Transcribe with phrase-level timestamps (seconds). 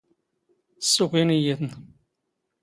[0.87, 1.71] ⵙⵙⵓⴽⵉⵏ ⵉⵢⵉ ⵜⵏ.